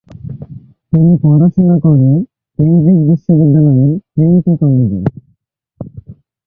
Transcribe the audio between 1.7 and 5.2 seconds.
করে কেমব্রিজ বিশ্ববিদ্যালয়ের ট্রিনিটি কলেজে।